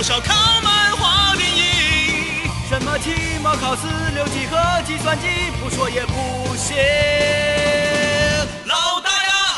[0.00, 3.82] 爱、足球、烧烤、漫画、电影，什么期末考试、
[4.14, 5.26] 六级和计算机，
[5.62, 6.74] 不说也不行。
[8.64, 9.56] 老大呀，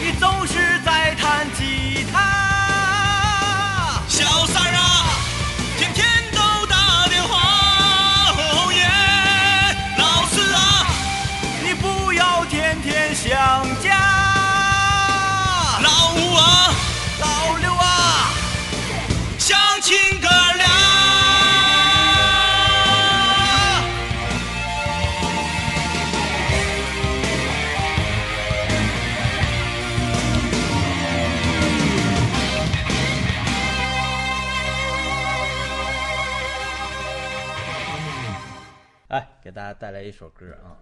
[0.00, 2.45] 你总是在弹吉他，
[39.56, 40.76] 大家带来一首歌啊，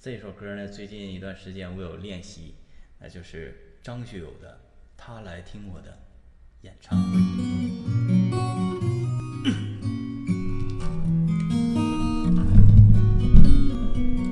[0.00, 2.54] 这首歌呢，最近一段时间我有练习，
[2.98, 4.50] 那就是张学友的
[4.96, 5.98] 《他来听我的
[6.62, 7.18] 演唱会》。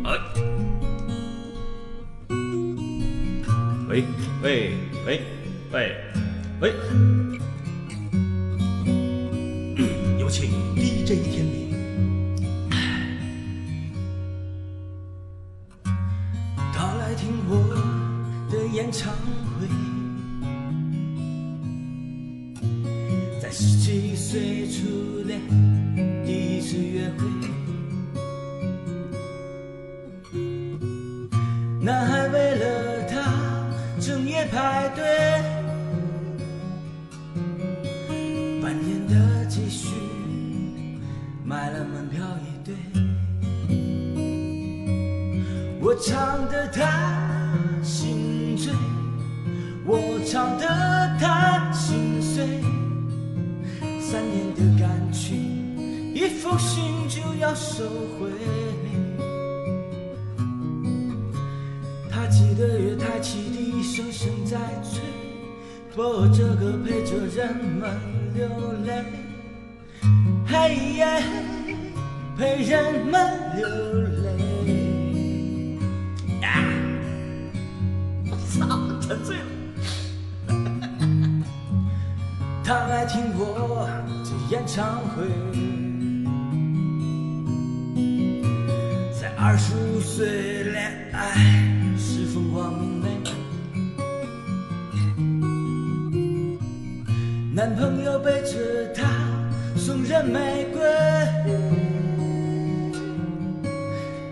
[0.06, 0.16] 哎，
[3.90, 4.04] 喂
[4.42, 4.72] 喂
[5.04, 5.20] 喂
[5.70, 5.94] 喂
[6.62, 6.72] 喂，
[10.18, 11.71] 有请 DJ 天明。
[18.92, 19.10] 的演唱
[19.58, 19.66] 会，
[23.40, 25.40] 在十七岁初恋
[26.26, 27.24] 第一次约会，
[31.80, 33.64] 男孩为了她
[33.98, 35.02] 整夜排队，
[38.60, 39.88] 半年的积蓄
[41.44, 42.74] 买了门票一对。
[45.80, 46.84] 我唱得太
[57.52, 57.84] 要收
[58.18, 58.30] 回。
[62.10, 65.02] 他记得月台汽笛声声在催，
[65.94, 67.90] 播着歌陪着人们
[68.34, 68.48] 流
[68.86, 69.04] 泪。
[70.46, 71.22] 嘿耶，
[72.38, 73.20] 陪人们
[73.58, 74.32] 流泪。
[79.02, 79.44] 沉醉了。
[82.64, 83.86] 他来听我
[84.24, 85.26] 这演唱会，
[89.52, 91.34] 二十五岁恋爱
[91.98, 93.08] 是疯狂明媚，
[97.52, 99.06] 男朋友背着她
[99.76, 100.80] 送人玫瑰，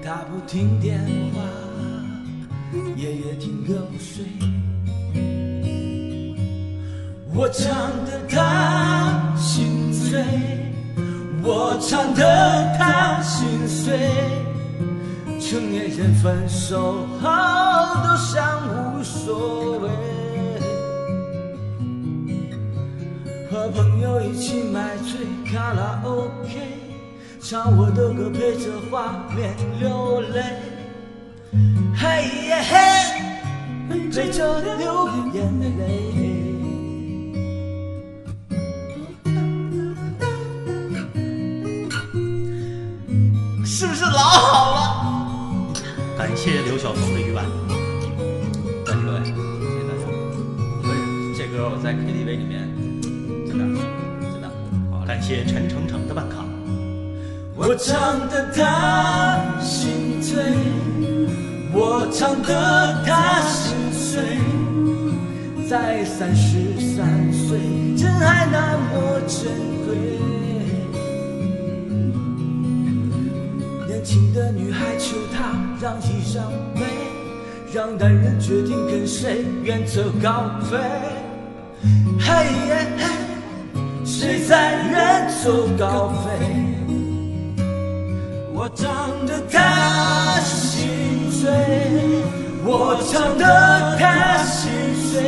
[0.03, 0.99] 她不听电
[1.35, 1.43] 话，
[2.97, 4.25] 夜夜听歌不睡。
[7.35, 7.77] 我唱
[8.07, 10.25] 得她心醉，
[11.43, 14.01] 我唱得她心碎。
[15.41, 17.29] 成年人分手后
[18.05, 19.89] 都像无所谓，
[23.51, 26.51] 和朋友一起买醉卡拉 OK，
[27.41, 30.43] 唱我的歌陪着画面流泪。
[31.97, 32.07] 嘿
[32.47, 32.77] 耶嘿，
[34.13, 35.71] 陪着流眼泪。
[43.65, 44.60] 是不是老好？
[46.31, 47.45] 感谢刘晓峰的预伴。
[48.87, 50.07] 各位，谢谢大家。
[50.81, 52.71] 所以这歌我在 KTV 里面
[53.49, 53.65] 真的
[54.31, 54.49] 真的
[54.93, 56.47] 好感谢陈程程的伴唱。
[57.57, 60.55] 我唱得他心醉，
[61.73, 64.39] 我唱得他心碎，
[65.69, 67.59] 在三十三岁，
[67.97, 69.51] 真爱那么珍
[69.85, 69.97] 贵。
[73.89, 76.45] 年轻的女孩求他让一让
[76.75, 76.83] 位，
[77.73, 80.77] 让男人决定跟谁远走高飞。
[82.19, 83.05] 嘿耶嘿，
[84.05, 87.65] 谁在远走高飞？
[88.53, 91.51] 我唱得他心碎，
[92.63, 95.23] 我唱得他心碎，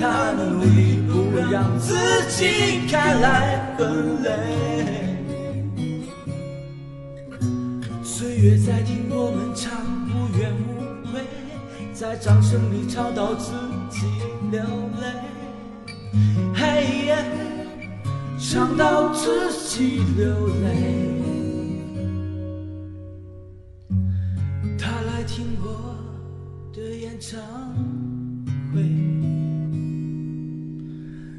[0.00, 1.94] 他努力不让自
[2.30, 5.03] 己看来很累。
[8.44, 9.72] 岁月在听我们唱，
[10.04, 11.24] 无怨无悔，
[11.94, 13.52] 在掌声里唱到自
[13.88, 14.04] 己
[14.50, 14.60] 流
[15.00, 15.06] 泪。
[16.54, 17.24] 嘿耶，
[18.38, 21.14] 唱到自己流泪。
[25.26, 25.96] 听我
[26.74, 27.40] 的演唱
[28.74, 28.82] 会，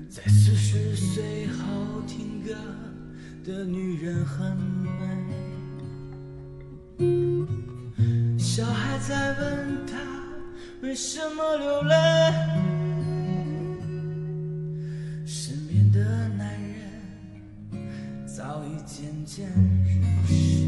[0.09, 2.51] 在四十岁好听歌
[3.45, 5.54] 的女人很美。
[8.95, 9.93] 小孩在问他
[10.81, 11.93] 为什么流泪，
[15.25, 15.99] 身边的
[16.29, 16.79] 男人
[18.25, 20.67] 早已渐渐入睡。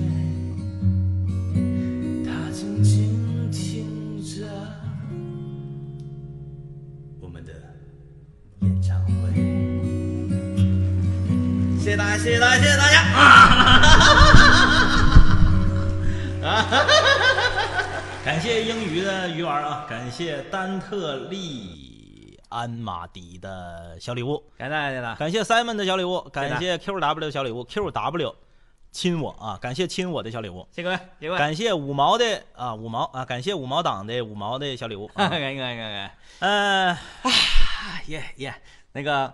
[2.25, 4.45] 他静静听着
[7.21, 7.53] 我们的
[8.59, 9.33] 演唱会。
[11.79, 12.89] 谢谢大家，谢谢大家，谢谢大
[16.51, 17.16] 家。
[18.27, 28.35] 感谢英语的鱼丸啊，感谢丹特利安马迪的小礼物，感谢大家，感谢 Simon 的小礼物，感谢 QW 的小礼物，QW
[28.91, 35.29] 亲我啊，感谢亲我的小礼物，谢各位，谢各位，感谢五毛的啊五毛啊，感谢五毛党的五毛的小礼物， 啊。
[35.29, 36.99] 感谢感谢感谢，嗯、啊
[38.07, 38.53] 耶耶，
[38.91, 39.33] 那个。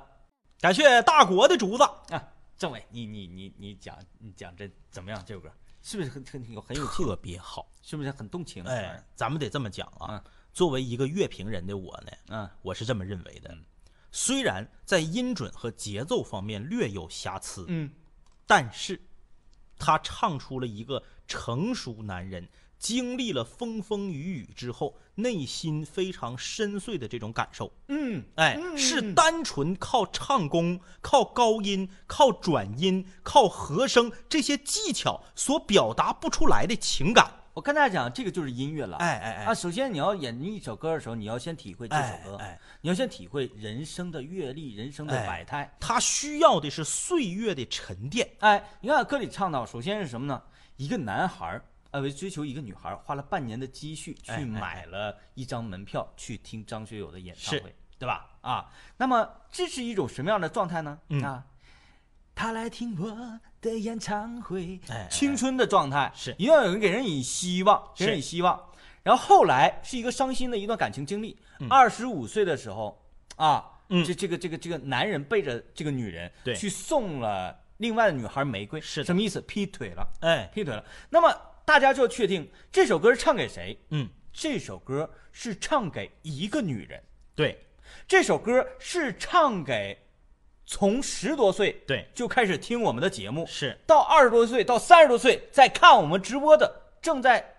[0.62, 2.24] 感谢大国的竹子，啊，
[2.60, 5.20] 政委，你你你你讲你讲这怎么样？
[5.26, 5.50] 这首歌
[5.84, 7.70] 是不是很很有很有特别好。
[7.84, 8.64] 是不是很动情？
[8.64, 10.08] 哎，咱们得这么讲啊。
[10.10, 13.58] 嗯作为一个乐评人的我呢，嗯我是这么认为的。
[14.12, 17.92] 虽然在音准和节奏方面略有瑕疵，嗯，
[18.46, 19.02] 但是
[19.80, 22.48] 他唱出了一个成熟男人
[22.84, 27.72] 经历了风风雨雨之后，内心非常深邃的这种感受。
[27.88, 37.32] 嗯哎，是单纯靠唱功、靠高音、靠转音、靠和声这些技巧所表达不出来的情感。
[37.54, 38.98] 我跟大家讲，这个就是音乐了。
[38.98, 45.74] 哎哎哎啊，首先你要演绎一首歌的时候，你要先体会这首歌，哎哎你要先体会人生的阅历、人生的哎百态。
[45.80, 48.30] 他需要的是岁月的沉淀。
[48.40, 50.42] 哎，你看歌里唱到，首先是什么呢？
[50.76, 51.62] 一个男孩
[51.94, 58.32] 儿，呃，为追求一个女孩，花了半年的积蓄去买了一张门票去听张学友的演唱会，对吧？
[58.42, 61.00] 啊，那么这是一种什么样的状态呢？
[61.10, 61.24] 嗯。
[61.24, 61.46] 啊，
[62.36, 64.80] 他来听我的演唱会，
[65.10, 66.32] 青春的状态是。
[66.32, 68.60] 一定要有人给人以希望，给人以希望。
[69.04, 71.38] 然后后来是一个伤心的一段感情经历，
[71.70, 73.00] 二十五岁的时候
[73.36, 74.04] 啊，嗯。
[74.04, 76.56] 这这个这个这个男人背着这个女人对。
[76.56, 79.40] 去送了另外的女孩玫瑰，是什么意思？
[79.42, 80.84] 劈腿了，哎，劈腿了。
[81.10, 81.32] 那么
[81.66, 83.78] 大家就要确定这首歌是唱给谁？
[83.90, 87.02] 嗯，这首歌是唱给一个女人，
[87.36, 87.66] 对。
[88.08, 89.98] 这首歌是唱给
[90.66, 92.10] 从十多岁对。
[92.14, 93.78] 就开始听我们的节目，是。
[93.86, 97.56] 到二十多岁到三十多岁在看我们直播的正在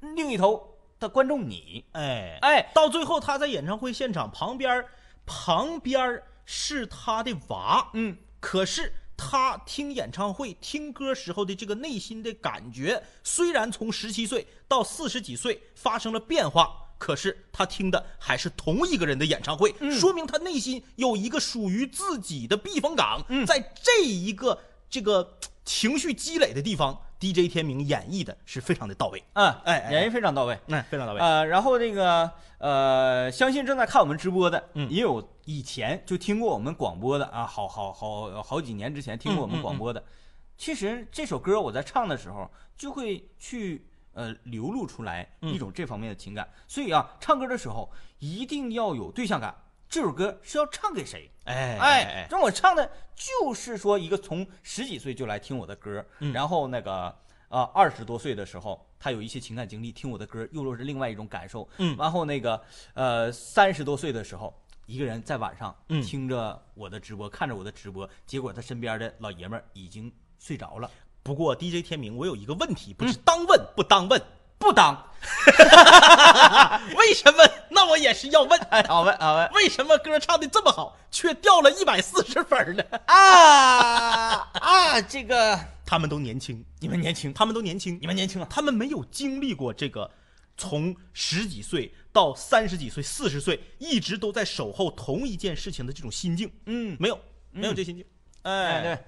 [0.00, 2.38] 另一头的观众你，哎。
[2.40, 4.88] 哎，到最后他在演唱会现场旁边儿，
[5.26, 16.80] 旁边儿是他的娃，嗯，可是他听演唱会、听歌时候的这个内心的感觉，虽然从十七岁到四十几岁发生了变化。
[16.96, 23.22] 可是他听的还是同一个人的演唱会，说明他内心有一个属于自己的避风港。
[23.46, 26.98] 在这一个这个情绪积累的地方
[27.32, 30.58] ，DJ 天明演绎的是非常的到位，嗯，哎哎演绎非常到位。
[30.66, 31.20] 嗯，非常到位。
[31.20, 40.04] 呃，然后这个呃，相信正在看我们直播的，嗯也有以前就听过我们广播的啊，好好好好几年之前听过我们广播的。
[40.56, 46.48] 其实这首歌我在唱的时候，就会去呃流露出来一种这方面的情感。
[46.68, 49.54] 所以啊，唱歌的时候一定要有对象感。
[49.88, 51.30] 这首歌是要唱给谁？
[51.44, 56.32] 哎哎，让我唱的就是说一个从十几岁就来听我的歌，嗯。
[56.32, 57.14] 然后那个
[57.48, 61.68] 呃二十多岁的时候，他有一些情感经历，听我的歌又是另外一种感受。
[61.76, 61.96] 嗯。
[61.96, 62.60] 然后那个
[62.94, 64.52] 呃三十多岁的时候，
[64.86, 66.02] 一个人在晚上嗯。
[66.02, 70.90] 听着我的直播，看着我的直播，结果他身边的老爷们儿已经睡着了，
[71.22, 74.20] 不过 DJ 天明，我有一个问题，不是当问不当问，
[74.58, 75.10] 不当。
[76.96, 77.42] 为什么？
[77.70, 82.84] 那我也是要问，哎，好问好问为什么歌唱的这么好，却掉了一百四十分呢？
[83.06, 85.00] 啊啊！
[85.00, 88.46] 这个他们都年轻，你们年轻，他们都年轻，你们年轻啊！
[88.50, 90.10] 他们没有经历过这个
[90.58, 97.18] 从十几岁到三十几岁、四十岁，一直都在守候同一件事情的这种心境，嗯，没有，
[97.50, 98.04] 没有这心境。
[98.42, 98.98] 哎，哎，对，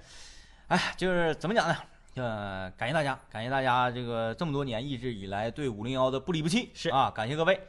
[0.69, 1.77] 哎，就是怎么讲呢？
[2.17, 7.59] 呃，感谢大家，感谢大家这个这么多年一直以来对五零幺的不离不弃，是啊，感谢各位。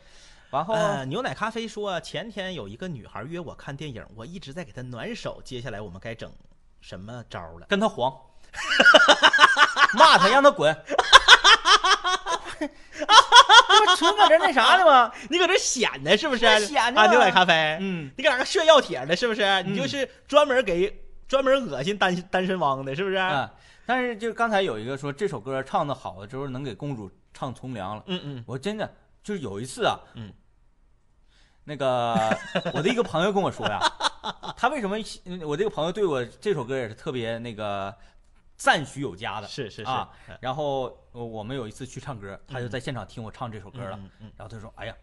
[0.50, 6.32] 然后，呃，牛奶咖啡说，前天有一个女孩约我看电影，我一直在给她暖手，接下来我们该整
[6.80, 7.66] 什么招了？
[7.68, 8.10] 跟她黄，
[9.92, 10.74] 骂她，让她滚。
[12.58, 15.12] 这不纯搁这那啥呢吗？
[15.28, 16.46] 你搁这显呢是不是？
[16.60, 19.14] 是显呢啊，牛奶咖啡，嗯你搁那炫耀帖呢？
[19.14, 19.62] 是不是？
[19.64, 23.16] 你就是专门给专门恶心单单身汪的，是不是？
[23.16, 23.52] 啊，
[23.88, 30.30] 但是就刚才有一个说这首歌唱的好了之后能给公主唱从良了，嗯嗯我真的就是有一次啊，嗯，
[31.64, 32.14] 那个
[32.74, 33.80] 我的一个朋友跟我说呀，
[34.58, 34.98] 他为什么
[35.46, 37.96] 我这个朋友对我这首歌也是特别那个
[38.58, 40.36] 赞许有加的，是是是啊嗯。
[40.42, 44.94] 然后呃我们有一次去唱歌，他就在现场听我唱这首歌了，嗯嗯嗯然后他说：“哎呀。”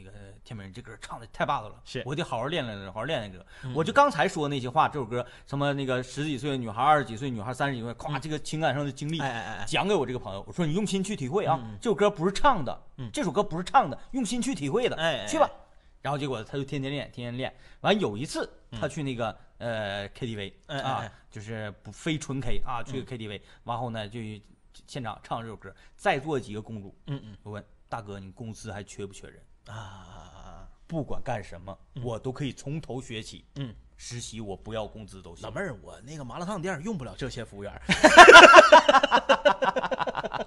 [0.00, 2.02] 那个天明，这歌唱的太霸道了，是。
[2.06, 3.44] 我得好好练练，好好练练歌。
[3.74, 9.18] 我就刚才说那些话，这首歌什么那个十几岁的女孩、二十几岁女孩、三十几岁，咵，这个情感上的经历，
[9.66, 13.10] 讲给我这个朋友，我说你用心去体会啊，这首歌不是唱的，嗯。
[13.12, 15.50] 这首歌不是唱的，用心去体会的，去吧。
[16.02, 17.54] 然后结果他就天天练，天天练。
[17.82, 18.80] 完有一次嗯。
[18.80, 24.18] 他去那个、呃 KTV 啊就是不非纯 K 啊，去个 KTV，完后呢就
[24.86, 27.36] 现场唱这首歌，在座几个公主，嗯嗯。
[27.42, 29.42] 我问大哥，你公司还缺不缺人？
[29.70, 33.44] 啊，不管干什么，我都可以从头学起。
[33.56, 35.44] 嗯，实习我不要工资都行。
[35.44, 37.80] 老妹儿，我那个麻辣烫店用不了这些服务员儿。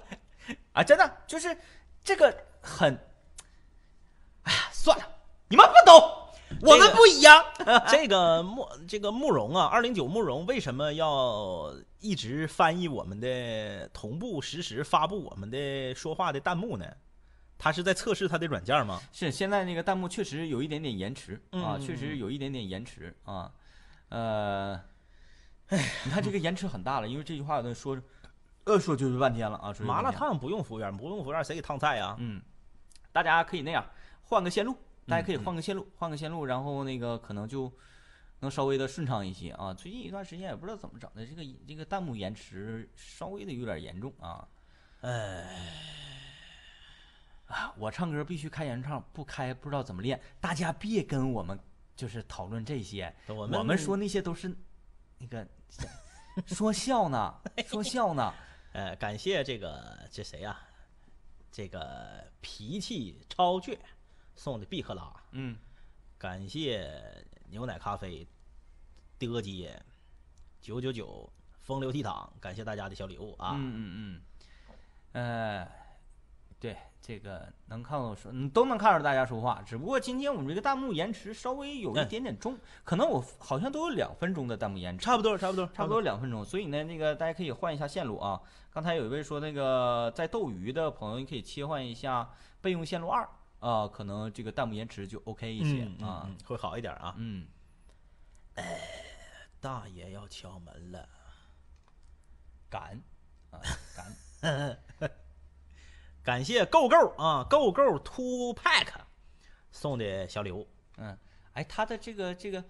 [0.72, 1.56] 啊，真的就是
[2.02, 2.94] 这个很，
[4.42, 5.04] 哎呀，算了，
[5.48, 5.94] 你们不懂，
[6.62, 7.44] 我们不一样。
[7.88, 16.84] 这个慕这个慕容啊，二零九慕容为什么要一直翻译我们的同步实时发布我们的说话的弹幕呢？
[17.56, 19.00] 他是在测试他的软件吗？
[19.12, 23.52] 是现在那个弹幕确实有一点点延迟啊，嗯确实有一点点延迟啊，
[24.08, 24.80] 呃，
[25.68, 28.00] 哎，你看这个延迟很大了，因为这句话呢说，
[28.64, 32.16] 呃，说就是半天了啊，麻辣烫不用服务员，不用服务员谁给烫菜呀？
[32.18, 32.42] 嗯，
[33.12, 33.84] 大家可以那样
[34.22, 37.72] 换个线路，大家可以嗯换个线路，换个线路，然后那个可能就
[38.40, 39.72] 能稍微的顺畅一些啊。
[39.72, 44.46] 最近一段时间也不知道怎么整的，这个这个弹幕延迟稍微的有点严重啊。
[45.00, 45.46] 哎，
[47.76, 50.20] 我唱歌必须开原唱，不开不知道怎么练。
[50.40, 51.58] 大家别跟我们
[51.96, 54.54] 就是讨论这些，我我们们说那些都是
[55.18, 55.46] 那个
[56.46, 57.34] 说笑呢，
[57.66, 58.34] 说笑呢。
[58.72, 60.58] 呃，感谢这个这谁呀、
[61.52, 63.78] 这个脾气超倔
[64.34, 65.56] 送的毕克拉，嗯，
[66.18, 68.26] 感谢牛奶咖啡
[69.16, 69.80] 的街
[70.60, 73.52] 九九九风流倜傥，感谢大家的小礼物啊！
[73.54, 74.20] 嗯嗯
[75.12, 75.68] 嗯，呃，
[76.58, 86.00] 对，这个能看到说，嗯，都能看着大家说话，只不过今天我们这个弹幕延迟稍微有一嗯点点重，可能我好像都有两分钟的弹幕延迟，差不多，差不多，差不多。
[86.00, 88.40] 两分钟，所以呢，那个大家可以换一下线路啊。
[88.70, 92.26] 刚才有一位说那个在斗鱼的朋友，你可以切换一下
[92.62, 93.28] 备用线路二
[93.60, 97.14] 啊，可能这个弹幕延迟就 OK 一些嗯啊会好一点啊。
[97.18, 97.46] 嗯，
[99.60, 101.06] 大爷要敲门了，
[102.70, 102.98] 敢
[103.50, 103.60] 啊
[103.94, 104.78] 敢，
[106.24, 108.86] 感谢 Go Go 啊，，Go Go Two Pack
[109.70, 110.66] 送的小礼物。
[110.96, 111.16] 嗯，
[111.52, 112.64] 哎，他的这个这个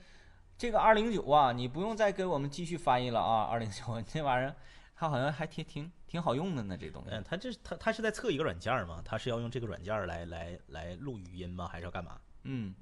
[0.58, 4.56] 这个二零九啊，你不用再给我们继续翻译了啊， 二零九这玩意儿，
[4.96, 7.10] 它好像还挺挺挺好用的呢，这东西。
[7.12, 9.00] 嗯，他这他他是在测一个软件吗？
[9.04, 11.68] 他是要用这个软件来来来录语音吗？
[11.70, 12.18] 还是要干嘛？
[12.42, 12.74] 嗯，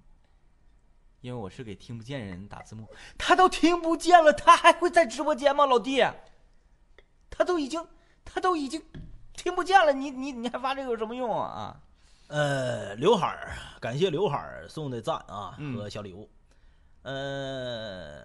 [1.21, 2.89] 因为我是给听不见人打字幕，
[3.19, 6.03] 他都听不见了，他还会在直播间吗，老弟？
[7.29, 7.87] 他都已经
[8.25, 8.83] 他都已经
[9.43, 11.49] 听不见了，你你你还发这个有什么用啊？
[11.49, 11.81] 啊，
[12.29, 16.31] 呃，刘海儿，感谢刘海儿送的赞啊嗯和小礼物。
[17.03, 18.21] 呃，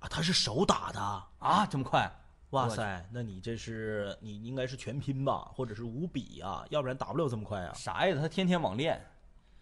[0.00, 1.00] 啊，他是手打的，
[1.38, 2.10] 啊，这么快？
[2.50, 7.72] 哇塞，那你这是你应该是全拼吧，或者是五笔啊，要不然打不了这么快啊。
[7.74, 8.16] 啥呀？
[8.20, 9.00] 他天天网恋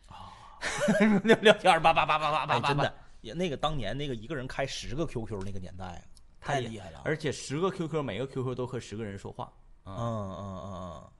[0.08, 0.32] 啊，
[1.22, 6.02] 聊聊天儿叭叭叭叭叭叭，真的，也那个当年那个一个人开十个 QQ 那个年代，
[6.40, 7.02] 太厉害了。
[7.04, 9.52] 而且十个 QQ，每个 QQ 都和十个人说话。
[9.86, 11.10] 嗯嗯嗯嗯，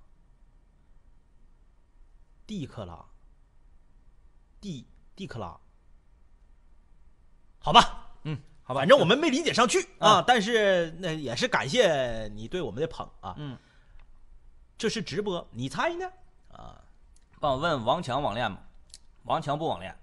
[2.47, 3.04] 蒂克拉，
[4.61, 5.59] 蒂蒂克拉，
[7.59, 9.80] 好吧，嗯，好吧，反正我们没理解上去。
[9.99, 13.35] 啊，啊但是那也是感谢你对我们的捧啊。
[13.38, 13.59] 嗯，
[14.76, 16.11] 这是直播，你猜呢？
[16.52, 16.85] 啊，
[17.40, 18.61] 帮我问王强网恋吗？
[19.25, 19.94] 王强不网恋，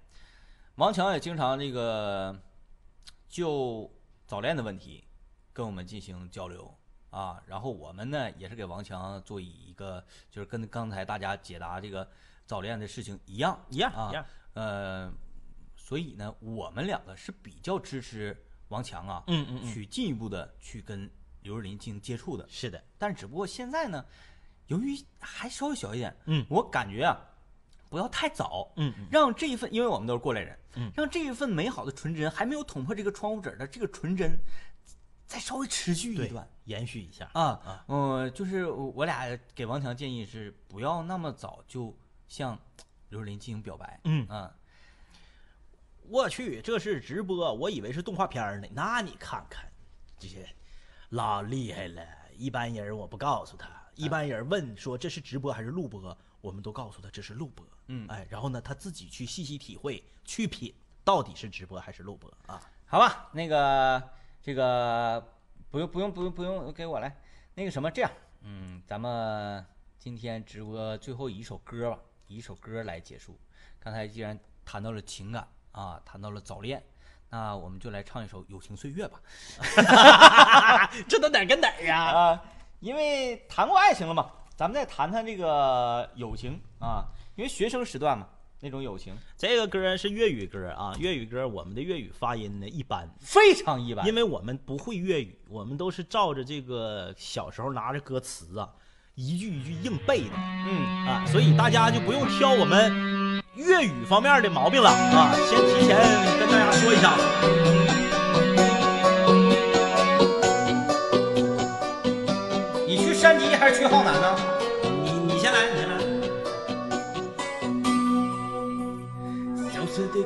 [0.76, 2.36] 王强也经常这个
[3.28, 3.88] 就
[4.26, 5.04] 早恋的问题
[5.52, 6.74] 跟我们进行交流
[7.12, 7.40] 啊。
[7.46, 12.08] 然后我们呢也是给王强做一个，就是跟刚才大家解答这个
[12.44, 14.26] 早恋的事情一样一样啊一样。
[14.54, 15.12] 呃，
[15.76, 18.36] 所以呢，我们两个是比较支持
[18.68, 21.08] 王强啊，嗯嗯嗯去进一步的去跟
[21.42, 22.46] 刘若琳进行接触的。
[22.48, 24.04] 是的，但只不过现在呢，
[24.66, 27.18] 由于还稍微小一点，嗯我感觉啊，
[27.88, 34.38] 不要太早，嗯嗯让这一份，因为我们都是过来人，嗯让这一份美好的纯真还没有捅破这个窗户纸的这个纯真，
[35.32, 37.30] 再稍微持续一段，延续一下。
[37.32, 41.96] 啊啊，嗯、就是我俩给王强建议是不要那么早就
[42.28, 42.58] 向
[43.08, 44.28] 刘若琳进行表白，嗯。
[44.28, 44.54] 啊，
[46.02, 48.68] 我去，这是直播，我以为是动画片呢。
[48.72, 49.64] 那你看看
[50.18, 50.46] 这些，
[51.08, 57.66] 老厉害了，一般人我不告诉他，一般人问说这是直播还是录播，我们都告诉他这是录播。
[57.86, 58.06] 嗯。
[58.08, 62.30] 哎，然后呢，他自己去细细体会，去品到底是直播还是录播。
[62.44, 62.60] 啊？
[62.84, 64.02] 好吧，那个
[64.42, 65.24] 这个
[65.70, 67.16] 不用不用不用不用给我来，
[67.54, 69.64] 那个什么这样，嗯，咱们
[69.98, 73.38] 今天直播最后一首歌吧，以一首歌来结束。
[73.78, 76.82] 刚才既然谈到了情感啊，谈到了早恋，
[77.30, 79.20] 那我们就来唱一首《友情岁月》吧。
[81.08, 82.02] 这都哪儿跟哪儿呀？
[82.02, 82.44] 啊，
[82.80, 87.06] 因为谈过爱情了嘛，咱们再谈谈这个友情啊，
[87.36, 88.28] 因为学生时段嘛，
[88.64, 89.12] 那种友情。
[89.36, 98.70] 这个歌是粤语歌啊，粤语歌我们的粤语发音呢一般，非常一般，因为我们不会粤语，我们都是照着这个小时候拿着歌词啊，
[99.16, 100.30] 一句一句硬背的。
[100.36, 105.98] 嗯，啊，所以大家就不用挑我们粤语方面的毛病了啊，先提前
[106.38, 107.18] 跟大家说一下。
[112.86, 114.61] 你去山鸡还是去浩南呢？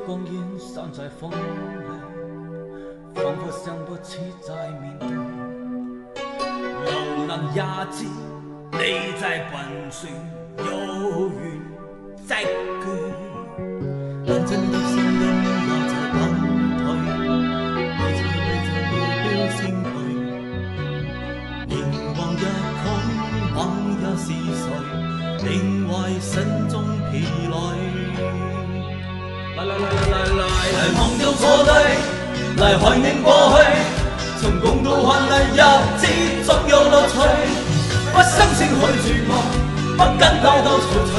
[0.07, 1.35] 光阴散在风里，
[3.13, 5.09] 仿佛想不起再面对。
[6.85, 6.91] 流
[7.27, 7.61] 浪也
[7.91, 8.05] 知
[8.71, 8.77] 你
[9.19, 9.59] 在笨
[9.91, 9.99] 船，
[10.59, 10.63] 有
[11.27, 11.37] 缘
[12.25, 12.47] 再聚。
[14.25, 16.15] 认真一生的梦也在奔
[16.77, 16.85] 退，
[17.91, 19.87] 爱在未曾目标胜去。
[21.67, 21.75] 凝
[22.15, 22.33] 望一
[22.79, 22.85] 空，
[23.57, 23.59] 往
[23.99, 24.65] 日是谁？
[25.39, 25.45] 定
[25.89, 26.66] 位身。
[29.67, 29.73] 来
[30.97, 31.73] 忘掉错对，
[32.63, 33.59] 来怀念过去，
[34.41, 35.59] 曾共度患难日
[35.97, 36.07] 子
[36.45, 37.15] 总有乐趣。
[38.13, 39.31] 不生性去绝望，
[39.97, 41.11] 不跟太多憔悴，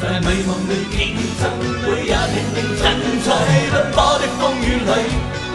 [0.00, 1.42] 在迷茫里竞争，
[1.82, 2.80] 每日拼命进
[3.20, 3.26] 取。
[3.26, 3.30] 在
[3.72, 4.90] 奔波的风雨里，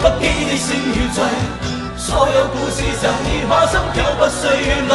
[0.02, 1.24] 不羁的心与醉，
[1.98, 4.94] 所有故事像烟花，心跳不碎雨里，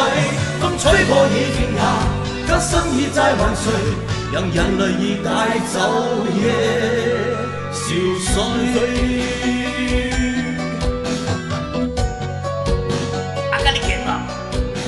[0.61, 1.81] 风吹破已停下，
[2.47, 3.73] 将心意再还谁？
[4.33, 5.79] 让眼泪已带走
[6.35, 6.41] 夜
[7.71, 7.85] 憔
[8.25, 8.75] 悴。
[13.53, 14.17] 阿，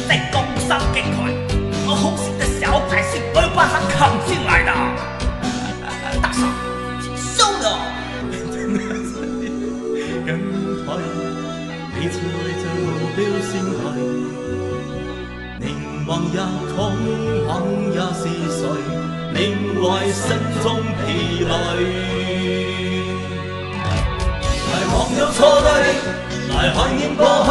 [0.09, 0.35] 在江
[0.67, 1.31] 山给快，
[1.87, 4.71] 我红心的小百是没有办法扛进来的。
[6.23, 6.41] 大嫂，
[7.15, 7.67] 收了。
[13.53, 13.53] 心。
[15.61, 15.63] 凝
[16.07, 16.11] 望
[16.75, 16.75] 空，
[18.15, 19.14] 是。
[19.35, 19.43] 令
[19.83, 20.31] 為心
[20.63, 21.51] 中疲累。
[24.71, 25.69] 來忘掉錯對，
[26.55, 27.51] 來懷念過去，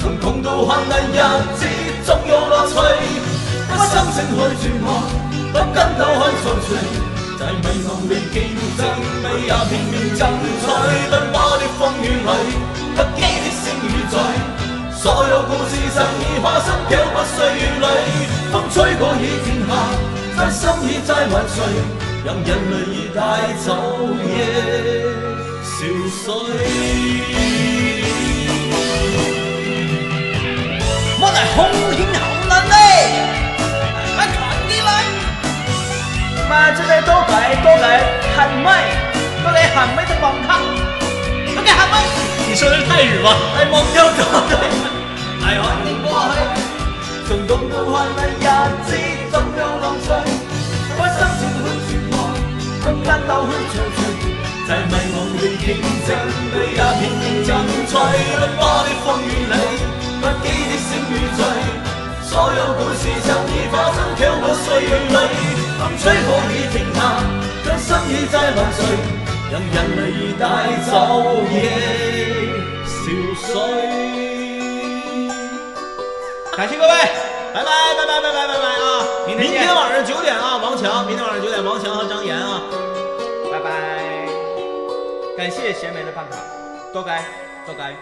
[0.00, 1.20] 曾共度患難日
[1.56, 1.66] 子
[2.04, 2.74] 總有樂趣。
[3.68, 4.88] 不心聲去絕望，
[5.52, 6.66] 不跟鬥去嘈嘈。
[7.38, 8.34] 在迷茫裏競
[8.78, 8.80] 爭，
[9.20, 10.64] 你也拼命爭取。
[11.10, 12.28] 奔波的風雨裏，
[12.96, 14.16] 不羈的聲與醉。
[14.96, 17.84] 所有故事像已發生，漂泊歲月裏，
[18.50, 19.70] 風吹過已停下，
[20.36, 21.56] 不心已債還誰，
[22.24, 23.18] 任人類已帶
[23.64, 23.68] 走
[24.28, 24.28] 夜
[25.64, 25.72] 潮
[26.12, 26.24] 水。
[31.18, 31.58] 我嚟好
[31.96, 32.76] 影好難呢，
[34.14, 34.18] 快
[34.68, 34.88] 啲嚟！
[36.50, 37.84] 嘛，即係多計多計，
[38.36, 38.68] 係咪？
[39.42, 40.48] 多你係咪就望他？
[41.48, 41.94] 咁嘅係咪？
[42.48, 44.20] 你說的太遠了，哎，忘掉咗，
[45.46, 46.75] 哎呀，你過去。
[47.26, 48.46] 从东到看第日
[48.86, 48.88] 子
[49.32, 50.14] 怎样浪费，
[50.96, 52.16] 不心总去绝望，
[52.80, 53.98] 不间兜去长长，
[54.68, 55.66] 在迷茫与竞
[56.06, 56.08] 争
[56.54, 57.90] 里也拼命争取。
[57.90, 59.54] 不怕的风雨里，
[60.20, 61.38] 不羁的醒与醉，
[62.22, 65.18] 所有故事就已发生飘过岁月里，
[65.80, 66.98] 风吹可以停下，
[67.64, 68.78] 将心意再万谁。
[69.50, 70.00] 让眼泪
[70.38, 70.44] 带
[70.88, 70.92] 走
[71.50, 71.54] 夜
[72.86, 72.94] 憔
[73.52, 74.15] 悴。
[76.56, 76.88] 感谢各位。
[77.52, 79.04] 拜拜拜拜拜拜拜拜啊！
[79.26, 82.62] 明天见明天晚上九点啊，王强，明天晚上九点，王强和张岩啊。
[83.52, 84.26] 拜拜，
[85.36, 86.36] 感谢贤梅的办卡，
[86.92, 87.22] 多该
[87.66, 87.94] 多该，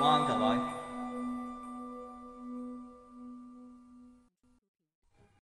[0.00, 0.81] 晚安各位。